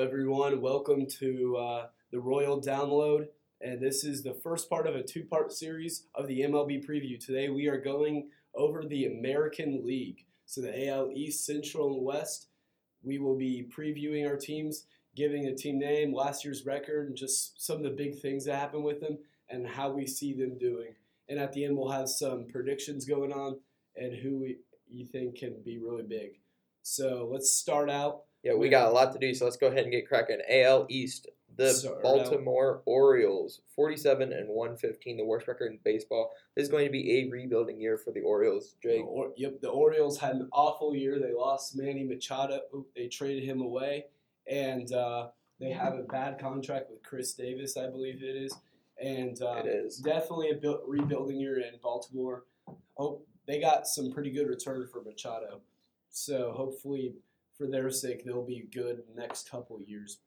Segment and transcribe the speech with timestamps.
[0.00, 0.60] everyone.
[0.60, 3.26] Welcome to uh, the Royal Download.
[3.60, 7.18] And this is the first part of a two part series of the MLB preview.
[7.18, 10.24] Today we are going over the American League.
[10.46, 12.46] So the AL East, Central, and West.
[13.02, 14.84] We will be previewing our teams,
[15.16, 18.56] giving a team name, last year's record, and just some of the big things that
[18.56, 19.18] happened with them
[19.48, 20.94] and how we see them doing.
[21.28, 23.58] And at the end, we'll have some predictions going on
[23.96, 24.58] and who we,
[24.88, 26.38] you think can be really big.
[26.88, 29.82] So let's start out Yeah, we got a lot to do, so let's go ahead
[29.82, 30.40] and get cracking.
[30.48, 32.02] AL East, the Start out.
[32.02, 36.30] Baltimore Orioles, 47 and 115, the worst record in baseball.
[36.56, 39.68] This is going to be a rebuilding year for the Orioles, The or, yep, the
[39.68, 41.18] Orioles had an awful year.
[41.18, 42.60] They lost Manny Machado.
[42.96, 44.06] They traded him away,
[44.46, 45.28] and uh,
[45.60, 48.56] they have a bad contract with Chris Davis, I believe it is.
[49.02, 49.98] And uh, It is.
[49.98, 52.44] definitely a build, rebuilding year in Baltimore.
[52.98, 55.60] Oh, they got some pretty good return for Machado,
[56.24, 57.14] so hopefully
[57.56, 60.18] for their sake they'll be good next couple years.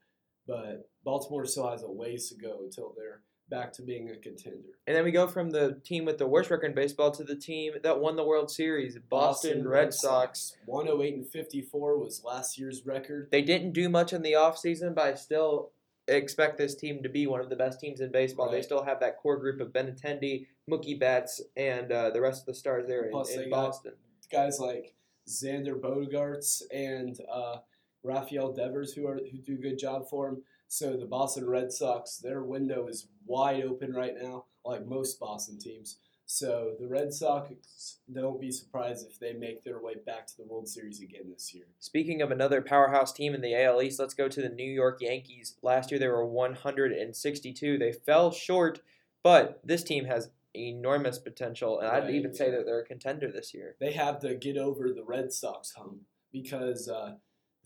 [0.47, 4.79] But Baltimore still has a ways to go until they're back to being a contender.
[4.87, 7.35] And then we go from the team with the worst record in baseball to the
[7.35, 10.55] team that won the World Series, Boston, Red Sox.
[10.65, 13.27] 108 and 54 was last year's record.
[13.29, 15.71] They didn't do much in the offseason, but I still
[16.07, 18.49] expect this team to be one of the best teams in baseball.
[18.49, 22.45] They still have that core group of Benintendi, Mookie Betts, and uh, the rest of
[22.47, 23.93] the stars there in, Plus in Boston.
[24.31, 24.95] Guys like
[25.31, 27.57] Xander Bogaerts and uh,
[28.03, 30.43] Rafael Devers who are who do a good job for him.
[30.67, 35.59] So the Boston Red Sox, their window is wide open right now, like most Boston
[35.59, 35.97] teams.
[36.25, 40.45] So the Red Sox, don't be surprised if they make their way back to the
[40.45, 41.65] World Series again this year.
[41.79, 45.01] Speaking of another powerhouse team in the AL East, let's go to the New York
[45.01, 45.57] Yankees.
[45.61, 47.77] Last year they were 162.
[47.77, 48.79] They fell short,
[49.23, 53.31] but this team has enormous potential, and I'd Right, even say that they're a contender
[53.31, 53.75] this year.
[53.79, 55.97] They have to get over the Red Sox hump
[56.31, 57.15] because uh,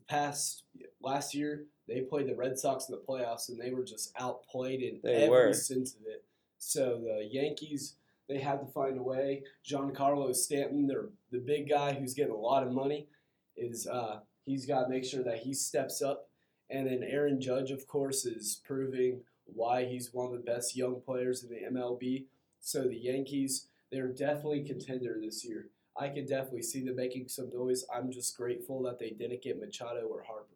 [0.07, 0.63] past
[1.01, 4.81] last year they played the Red Sox in the playoffs and they were just outplayed
[4.81, 5.53] in They every were.
[5.53, 6.23] sense of it.
[6.57, 7.95] So the Yankees
[8.27, 9.43] they had to find a way.
[9.69, 13.07] Giancarlo Stanton, they're the big guy who's getting a lot of money,
[13.55, 16.27] is uh, he's got to make sure that he steps up.
[16.71, 21.01] And then Aaron Judge, of course, is proving why he's one of the best young
[21.01, 22.25] players in the MLB.
[22.65, 25.67] So the Yankees, they're definitely contender this year.
[25.95, 27.85] I can definitely see them making some noise.
[27.95, 30.47] I'm just grateful that they didn't get Machado or Harper.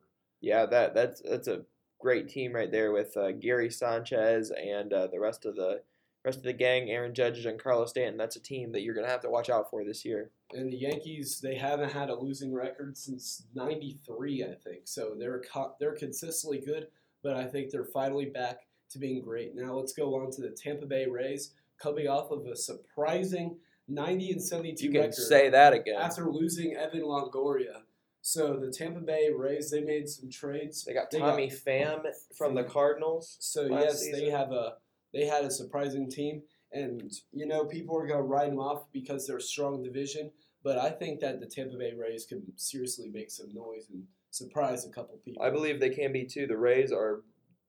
[0.41, 1.61] Yeah, that that's that's a
[1.99, 5.83] great team right there with uh, Gary Sanchez and uh, the rest of the
[6.25, 6.89] rest of the gang.
[6.89, 8.17] Aaron Judge and Carlos Stanton.
[8.17, 10.31] That's a team that you're gonna have to watch out for this year.
[10.51, 14.81] And the Yankees, they haven't had a losing record since '93, I think.
[14.85, 16.87] So they're co- they're consistently good,
[17.21, 19.55] but I think they're finally back to being great.
[19.55, 23.57] Now let's go on to the Tampa Bay Rays, coming off of a surprising
[23.87, 25.95] 90 and 72 You can record say that again.
[25.99, 27.81] after losing Evan Longoria.
[28.21, 30.83] So the Tampa Bay Rays, they made some trades.
[30.83, 32.03] They got They Tommy Pham
[32.37, 33.37] from the Cardinals.
[33.39, 34.73] So yes, they have a
[35.13, 39.25] they had a surprising team, and you know people are gonna write them off because
[39.25, 40.31] they're a strong division.
[40.63, 44.85] But I think that the Tampa Bay Rays can seriously make some noise and surprise
[44.85, 45.41] a couple people.
[45.41, 46.45] I believe they can be too.
[46.45, 47.21] The Rays are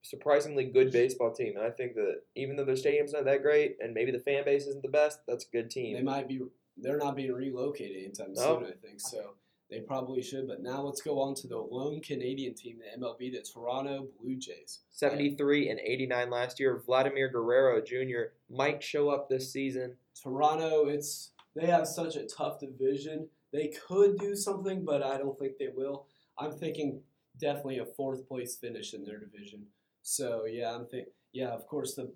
[0.03, 3.77] surprisingly good baseball team, and I think that even though their stadium's not that great,
[3.81, 5.94] and maybe the fan base isn't the best, that's a good team.
[5.97, 6.41] they might be.
[6.77, 8.61] They're not being relocated anytime No.
[8.61, 8.65] soon.
[8.66, 9.34] I think so.
[9.69, 10.49] They probably should.
[10.49, 14.37] But now let's go on to the lone Canadian team, the MLB, the Toronto Blue
[14.37, 14.81] Jays.
[14.91, 16.78] 73 and 89 last year.
[16.84, 18.32] Vladimir Guerrero Jr.
[18.49, 19.97] might show up this season.
[20.21, 23.28] Toronto, it's they have such a tough division.
[23.53, 26.06] They could do something, but I don't think they will.
[26.38, 27.03] I'm thinking
[27.38, 29.67] definitely a fourth place finish in their division.
[30.03, 32.12] So yeah, I'm think yeah, of course the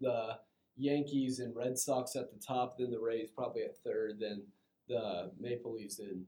[0.00, 0.38] the
[0.76, 4.42] Yankees and Red Sox at the top, then the Rays probably at third, then
[4.88, 6.24] the Maple Leafs and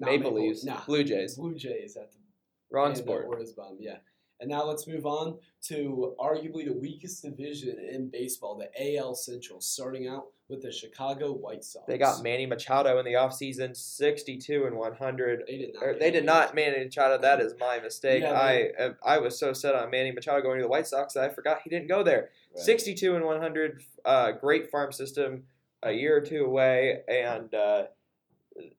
[0.00, 0.84] Maple Maple- Leafs, nah.
[0.84, 3.28] Blue Jays, Blue Jays at the uh, Sport.
[3.28, 3.98] Orisbaum, yeah.
[4.40, 9.60] And now let's move on to arguably the weakest division in baseball, the AL Central,
[9.60, 11.86] starting out with the Chicago White Sox.
[11.86, 15.44] They got Manny Machado in the offseason, 62 and 100.
[15.46, 15.84] They did not.
[15.84, 17.18] Or they did not Manny Machado.
[17.18, 18.22] That is my mistake.
[18.22, 21.24] Yeah, I I was so set on Manny Machado going to the White Sox that
[21.24, 22.30] I forgot he didn't go there.
[22.54, 22.64] Right.
[22.64, 25.44] 62 and 100, uh, great farm system,
[25.82, 27.84] a year or two away, and uh,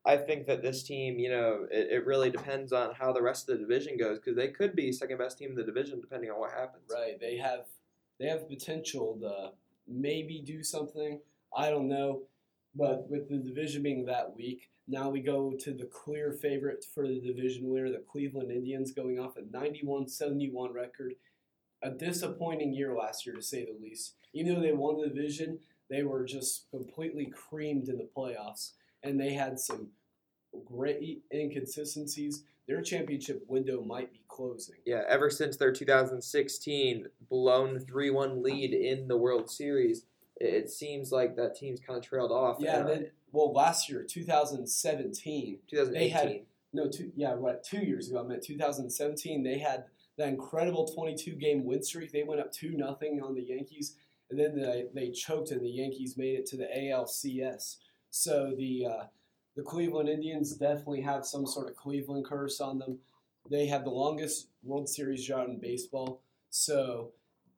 [0.06, 3.50] I think that this team, you know, it, it really depends on how the rest
[3.50, 6.32] of the division goes because they could be second best team in the division depending
[6.32, 6.90] on what happens.
[6.92, 7.20] Right.
[7.20, 7.66] They have
[8.20, 9.52] they have potential to
[9.88, 11.20] maybe do something.
[11.56, 12.24] I don't know.
[12.76, 17.08] But with the division being that weak, now we go to the clear favorite for
[17.08, 21.16] the division winner, the Cleveland Indians, going off a 91 71 record.
[21.84, 24.16] A disappointing year last year, to say the least.
[24.34, 25.60] Even though they won the division,
[25.90, 28.72] they were just completely creamed in the playoffs.
[29.04, 29.90] And they had some
[30.66, 32.44] great inconsistencies.
[32.68, 34.76] their championship window might be closing.
[34.86, 40.04] Yeah, ever since their 2016 blown 3 1 lead in the World Series,
[40.40, 42.58] it, seems like that team's kind of trailed off.
[42.60, 45.94] Yeah, And, and then well, last year, 2017, 2018.
[45.94, 46.42] they had-
[46.74, 48.20] no, two, yeah, right, two years ago.
[48.20, 49.42] I meant 2017.
[49.42, 49.86] They had
[50.18, 52.12] that incredible 22 game win streak.
[52.12, 53.96] They went up two nothing on the Yankees,
[54.30, 57.78] and then they, they choked, and the Yankees made it to the ALCS.
[58.10, 59.04] So the uh,
[59.56, 63.00] the Cleveland Indians definitely have some sort of Cleveland curse on them.
[63.50, 66.22] They have the longest World Series drought in baseball.
[66.50, 67.12] So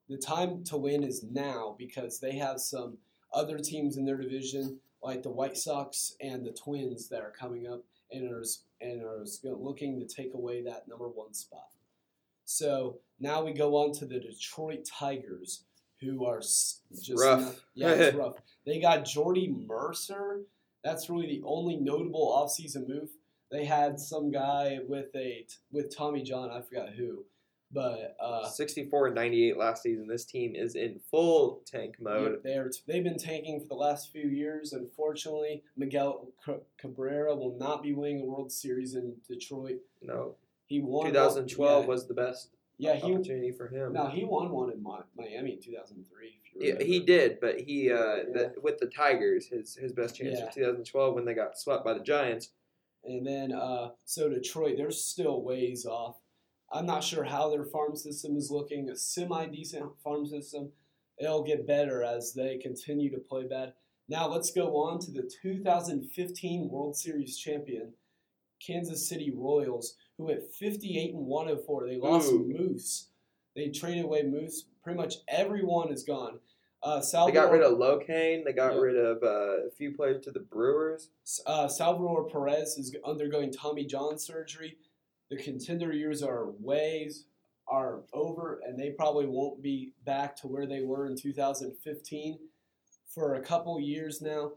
[0.10, 2.98] the time to win is now because they have some
[3.34, 7.68] other teams in their division, like the White Sox and the Twins, that are coming
[7.68, 8.44] up and are
[8.82, 11.68] and are looking to take away that number one spot.
[12.46, 15.64] So now we go on to the Detroit Tigers,
[16.02, 16.84] who are just
[17.16, 17.42] rough.
[17.42, 18.36] not- yeah, it's rough.
[18.66, 20.42] They got Jordy Mercer.
[20.84, 23.10] That's really the only notable offseason move.
[23.52, 26.50] They had some guy with a with Tommy John.
[26.52, 27.26] I forgot who,
[27.72, 30.08] but uh, 64 and 98 last season.
[30.08, 32.40] This team is in full tank mode.
[32.44, 34.74] They're, they've been tanking for the last few years.
[34.74, 36.30] Unfortunately, Miguel
[36.78, 39.80] Cabrera will not be winning a World Series in Detroit.
[40.02, 40.36] No,
[40.66, 41.06] He won.
[41.08, 42.96] 2012 yeah, was the best yeah.
[42.96, 43.94] He opportunity for him.
[43.94, 46.28] no, he won one in Miami in 2003.
[46.56, 48.24] If you Yeah, he did, but he uh, Yeah.
[48.34, 50.46] the, with the Tigers, his his best chance Yeah.
[50.46, 52.50] was 2012 when they got swept by the Giants.
[53.06, 56.18] And then, uh, so Detroit, they're still ways off.
[56.72, 58.90] I'm not sure how their farm system is looking.
[58.90, 60.70] A semi decent farm system.
[61.18, 63.74] It'll get better as they continue to play bad.
[64.08, 67.94] Now let's go on to the 2015 World Series champion,
[68.66, 71.88] Kansas City Royals, who went 58 and 104.
[71.88, 72.46] They lost Ooh.
[72.48, 73.08] Moose.
[73.56, 74.66] They traded away Moose.
[74.84, 76.40] Pretty much everyone is gone.
[76.82, 78.46] Uh, They got rid of Locane.
[78.46, 78.80] They got Yeah.
[78.80, 81.10] rid of uh, a few players to the Brewers.
[81.46, 84.78] Uh, Salvador Perez is undergoing Tommy John surgery.
[85.30, 87.26] The contender years are ways
[87.68, 92.40] are over, and they probably won't be back to where they were in 2015
[93.08, 94.54] for a couple years now.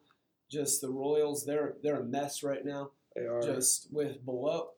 [0.51, 2.91] Just the Royals, they're they're a mess right now.
[3.15, 3.43] They are.
[3.43, 4.71] Just with below,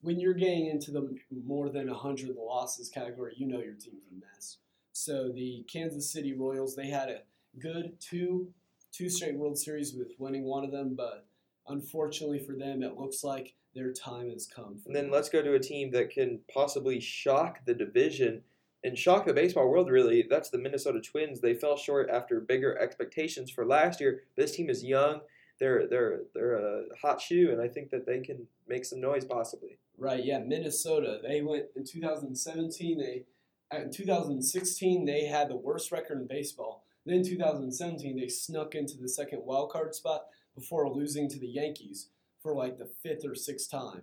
[0.00, 1.16] when you're getting into the
[1.46, 4.58] more than 100 losses category, you know your team's a mess.
[4.92, 7.22] So the Kansas City Royals, they had a
[7.58, 8.48] good two
[8.92, 11.26] two straight World Series with winning one of them, but
[11.68, 14.80] unfortunately for them, it looks like their time has come.
[14.86, 18.42] And then let's go to a team that can possibly shock the division
[18.84, 20.26] and shock the baseball world, really.
[20.28, 21.40] That's the Minnesota Twins.
[21.40, 24.22] They fell short after bigger expectations for last year.
[24.36, 25.20] This team is young.
[25.58, 29.24] They're they're they're a hot shoe, and I think that they can make some noise
[29.24, 29.78] possibly.
[29.96, 31.20] Right, yeah, Minnesota.
[31.22, 32.98] They went in 2017.
[32.98, 33.24] They
[33.72, 36.84] uh, in 2016 they had the worst record in baseball.
[37.06, 41.46] Then in 2017 they snuck into the second wild card spot before losing to the
[41.46, 42.08] Yankees
[42.44, 44.02] for like the fifth or sixth time,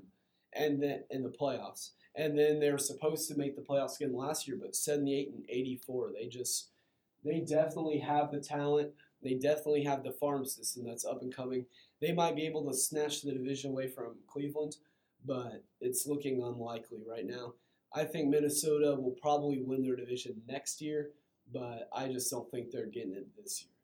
[0.52, 1.92] and then in the playoffs.
[2.14, 5.46] And then they were supposed to make the playoffs again last year, but 78 and
[5.48, 6.12] 84.
[6.14, 6.72] They just
[7.24, 8.92] they definitely have the talent.
[9.24, 11.68] They definitely have the farm system that's up and coming.
[12.02, 14.76] They might be able to snatch the division away from Cleveland
[15.26, 17.54] but it's looking unlikely right now.
[17.94, 21.12] I think Minnesota will probably win their division next year,
[21.52, 23.81] but I just don't think they're getting it this year.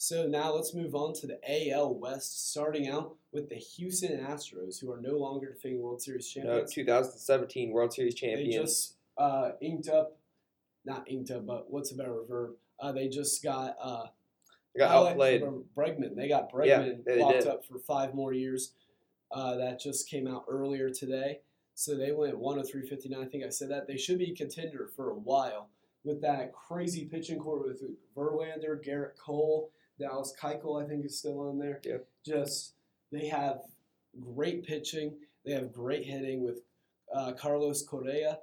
[0.00, 1.40] So now let's move on to the
[1.72, 6.28] AL West, starting out with the Houston Astros, who are no longer defending World Series
[6.28, 6.54] champions.
[6.54, 6.74] No, champions.
[7.16, 8.54] 2017 World Series champions.
[8.54, 10.16] they just uh, inked up,
[10.84, 12.52] not inked up, but what's a better verb?
[12.78, 14.04] Uh, they just got uh,
[14.72, 15.42] They got outplayed.
[15.76, 16.14] Bregman.
[16.14, 17.48] They got Yeah, Bregman they locked did.
[17.48, 18.74] up for five more years.
[19.32, 21.40] Uh, that just came out earlier today.
[21.74, 23.16] So they went 103.59.
[23.20, 23.88] I think I said that.
[23.88, 25.70] They should be a contender for a while
[26.04, 27.82] with that crazy pitching core with
[28.16, 31.80] Verlander, Gerrit Cole, Dallas Keuchel, I think is still on there.
[31.84, 32.06] Yep.
[32.24, 32.74] Just
[33.12, 33.60] they have
[34.34, 35.14] great pitching.
[35.44, 36.60] They have great hitting with
[37.14, 38.38] uh, Carlos Correa,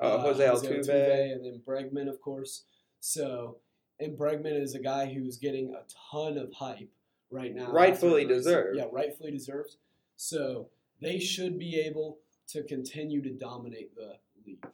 [0.00, 1.32] Uh, Jose Altuve.
[1.32, 2.64] and then Bregman, of course.
[3.00, 3.58] So,
[3.98, 6.90] and Bregman is a guy who's getting a ton of hype
[7.30, 7.70] right now.
[7.70, 8.78] Rightfully deserved.
[8.78, 9.76] Yeah, rightfully deserved.
[10.16, 10.68] So
[11.00, 12.18] they should be able
[12.48, 14.16] to continue to dominate the
[14.46, 14.64] league.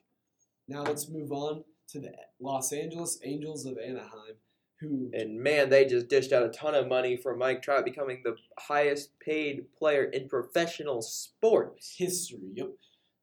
[0.68, 4.34] Now let's move on to the Los Angeles Angels of Anaheim,
[4.80, 8.22] who And man, they just dished out a ton of money for Mike Trout becoming
[8.24, 11.94] the highest paid player in professional sports.
[11.96, 12.52] history.
[12.54, 12.70] Yep.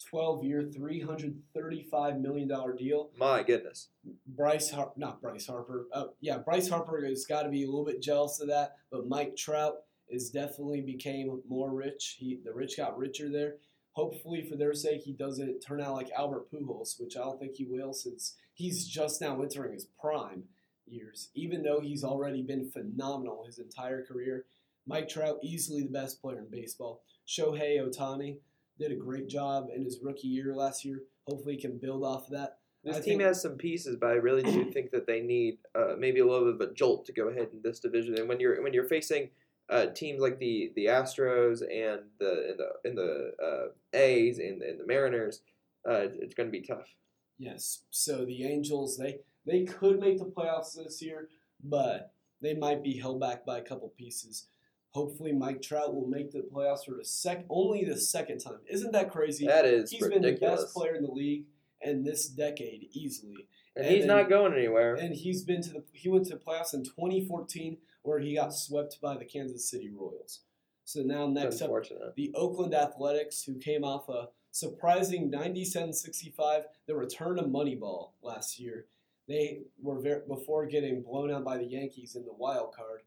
[0.10, 3.10] 12 year, $335 million deal.
[3.18, 3.90] My goodness.
[4.28, 5.88] Bryce Har- not Bryce Harper.
[5.94, 9.08] Uh, yeah, Bryce Harper has got to be a little bit jealous of that, but
[9.08, 9.76] Mike Trout
[10.10, 12.18] is definitely became more rich.
[12.20, 13.56] He the rich got richer there.
[13.94, 17.56] Hopefully, for their sake, he doesn't turn out like Albert Pujols, which I don't think
[17.56, 20.44] he will, since he's just now entering his prime
[20.86, 21.30] years.
[21.36, 24.46] Even though he's already been phenomenal his entire career,
[24.86, 27.04] Mike Trout easily the best player in baseball.
[27.28, 28.38] Shohei Ohtani,
[28.80, 31.04] did a great job in his rookie year last year.
[31.28, 32.58] Hopefully, he can build off of that.
[32.84, 35.96] This I team has some pieces, but I really do think that they need uh,
[35.98, 38.18] maybe a little bit of a jolt to go ahead in this division.
[38.18, 39.30] And when you're when you're facing
[39.70, 44.62] uh, teams like the the Astros and the and the and the uh, A's and,
[44.62, 45.42] and the Mariners,
[45.90, 46.94] uh, it's going to be tough.
[47.38, 47.84] Yes.
[47.90, 51.30] So the Angels, they they could make the playoffs this year,
[51.64, 54.48] but they might be held back by a couple pieces.
[54.90, 58.60] Hopefully, Mike Trout will make the playoffs for the sec only the second time.
[58.70, 59.48] Isn't that crazy?
[59.48, 61.46] That is He's been the best player in the league
[61.82, 64.96] in this decade easily, and and he's then- not going anywhere.
[64.96, 68.54] and he's been to the he went to the playoffs in 2014 where he got
[68.54, 70.42] swept by the Kansas City Royals.
[70.86, 71.72] So now next up
[72.16, 78.86] the Oakland Athletics, who came off a surprising 97-65, the return of Moneyball last year.
[79.28, 83.02] They were very, before getting blown out by the Yankees in the wild card.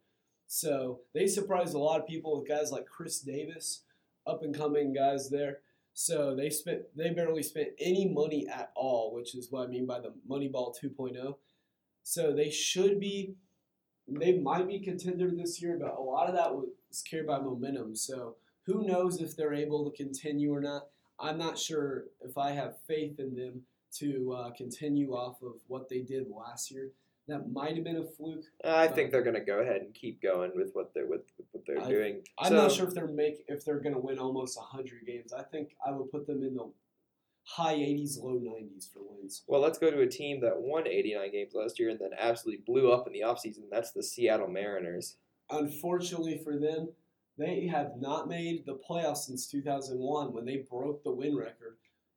[0.46, 3.82] So they surprised a lot of people with guys like Khris Davis,
[4.26, 5.58] up and coming guys there.
[5.92, 9.87] So they spent they barely spent any money at all, which is what I mean
[9.87, 11.37] by the Moneyball 2.0.
[12.02, 13.35] So they should be
[14.08, 17.96] they might be contender this year, but a lot of that was carried by momentum.
[17.96, 20.87] So who knows if they're able to continue or not?
[21.18, 23.62] I'm not sure if I have faith in them
[23.95, 26.90] to uh, continue off of what they did last year.
[27.28, 28.45] That might have been a fluke.
[28.64, 31.47] I think they're going to go ahead and keep going with what they're with, with
[31.50, 32.23] what they're I- doing.
[32.38, 35.33] I'm So- not sure if they're make if they're going to win almost 100 games.
[35.33, 36.71] I think I would put them in the
[37.43, 39.43] high 80s, low 90s for wins.
[39.49, 42.62] Well, let's go to a team that won 89 games last year and then absolutely
[42.64, 43.62] blew up in the offseason.
[43.71, 45.16] That's the Seattle Mariners.
[45.50, 46.90] Unfortunately for them,
[47.38, 51.76] they have not made the playoffs since 2001 when they broke the win record.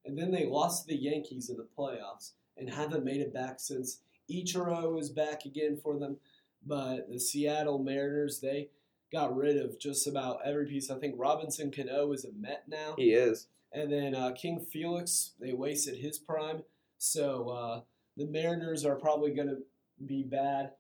[0.10, 3.60] And then they lost to the Yankees in the playoffs and haven't made it back
[3.60, 4.00] since.
[4.28, 6.18] Ichiro is back again for them.
[6.66, 8.70] But the Seattle Mariners, they
[9.14, 10.90] got rid of just about every piece.
[10.90, 12.96] I think Robinson Cano is a Met now.
[12.98, 13.50] He is.
[13.72, 16.64] And then uh, King Felix, they wasted his prime.
[16.98, 17.82] So uh,
[18.18, 19.62] the Mariners are probably going to
[20.08, 20.72] be bad.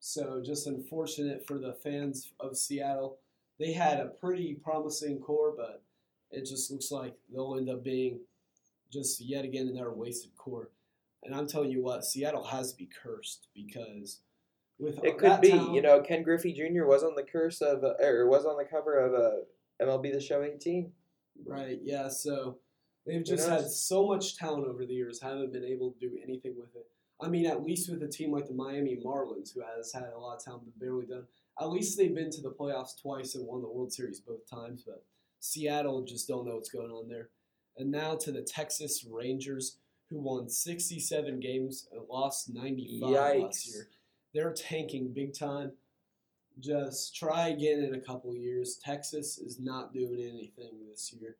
[0.00, 3.18] So just unfortunate for the fans of Seattle.
[3.58, 5.82] They had a pretty promising core, but
[6.30, 8.20] it just looks like they'll end up being
[8.92, 10.70] just yet again another wasted core.
[11.24, 14.20] And I'm telling you what, Seattle has to be cursed because
[14.78, 15.50] with It could that be.
[15.50, 16.86] talent- You know, Ken Griffey Jr.
[16.86, 19.36] was on the curse of, uh, or was on the cover of uh,
[19.84, 20.92] MLB The Show 18.
[21.44, 22.58] Right, yeah, so
[23.06, 26.54] they've just had so much talent over the years, haven't been able to do anything
[26.58, 26.86] with it.
[27.20, 30.18] I mean, at least with a team like the Miami Marlins, who has had a
[30.18, 31.24] lot of talent but barely done,
[31.60, 34.82] at least they've been to the playoffs twice and won the World Series both times,
[34.86, 35.04] but
[35.40, 37.30] Seattle just don't know what's going on there.
[37.78, 39.78] And now to the Texas Rangers,
[40.10, 43.10] who won 67 games and lost 95
[43.42, 43.88] last year.
[44.34, 45.72] They're tanking big time.
[46.58, 48.80] Just try again in a couple years.
[48.84, 51.36] Texas is not doing anything this year,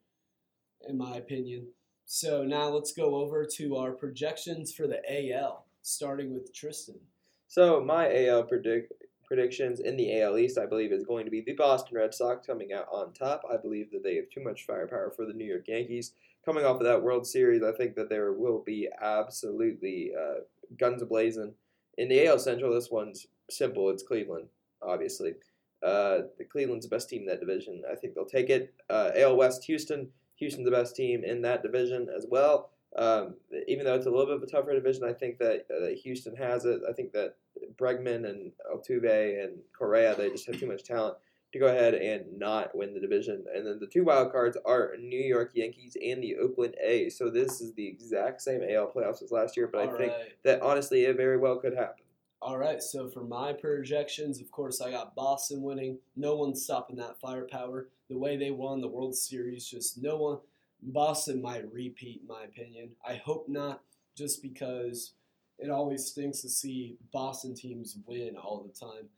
[0.89, 1.67] in my opinion.
[2.07, 5.01] So now let's go over to our projections for the
[5.33, 7.01] AL, starting with Tristan.
[7.49, 8.93] So my AL predict
[9.29, 12.47] predictions in the AL East, I believe, is going to be the Boston Red Sox
[12.47, 13.43] coming out on top.
[13.53, 16.15] I believe that they have too much firepower for the New York Yankees.
[16.45, 20.41] Coming off of that World Series, I think that there will be absolutely uh,
[20.79, 21.53] guns ablazing.
[21.99, 23.91] In the AL Central, this one's simple.
[23.91, 24.49] It's Cleveland,
[24.83, 25.35] obviously.
[25.83, 27.83] Uh, the Cleveland's the best team in that division.
[27.91, 28.75] I think they'll take it.
[28.89, 30.09] Uh, AL West, Houston.
[30.37, 32.71] Houston's the best team in that division as well.
[32.97, 33.35] Um,
[33.67, 36.35] even though it's a little bit of a tougher division, I think that uh, Houston
[36.37, 36.81] has it.
[36.89, 37.37] I think that
[37.77, 41.17] Bregman and Altuve and Correa, they just have too much talent
[41.53, 43.45] to go ahead and not win the division.
[43.55, 47.17] And then the two wild cards are New York Yankees and the Oakland A's.
[47.17, 50.33] So this is the exact same AL playoffs as last year, but I think right.
[50.45, 52.05] that honestly it very well could happen.
[52.41, 55.99] All right, so for my projections, of course, I got Boston winning.
[56.15, 57.89] No one's stopping that firepower.
[58.09, 60.39] The way they won the World Series, just no one.
[60.81, 62.91] Boston might repeat, in my opinion.
[63.05, 63.81] I hope not,
[64.17, 65.15] just because
[65.59, 69.09] it always stinks to see Boston teams win all the time.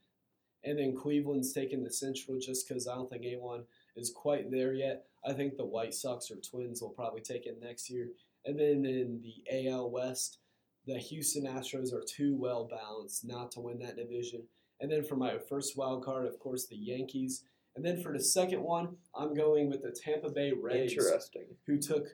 [0.65, 3.65] And then Cleveland's taking the Central just because I don't think anyone
[3.97, 5.05] is quite there yet.
[5.25, 8.09] I think the White Sox or Twins will probably take it next year.
[8.45, 10.39] And then in the AL West,
[10.87, 14.43] the Houston Astros are too well balanced not to win that division.
[14.81, 17.45] And then for my first wild card, of course, the Yankees.
[17.77, 21.47] And then for the second one, I'm going with the Tampa Bay Rays, Interesting.
[21.67, 22.07] who took,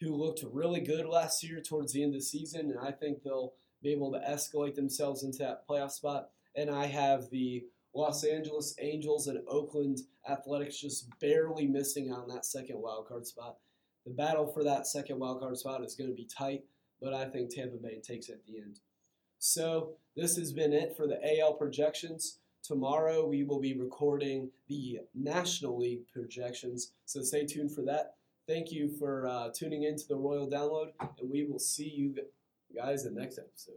[0.00, 3.22] who looked really good last year towards the end of the season, and I think
[3.22, 3.52] they'll
[3.82, 6.30] be able to escalate themselves into that playoff spot.
[6.56, 7.64] And I have the
[7.94, 13.56] Los Angeles Angels and Oakland Athletics just barely missing on that second wild card spot.
[14.06, 16.64] The battle for that second wild card spot is going to be tight,
[17.00, 18.80] but I think Tampa Bay takes it at the end.
[19.38, 22.38] So this has been it for the AL projections.
[22.62, 28.14] Tomorrow we will be recording the National League projections, so stay tuned for that.
[28.50, 32.16] Thank you for uh, tuning in to the Royal Download, and we will see you
[32.74, 33.76] guys in the next episode.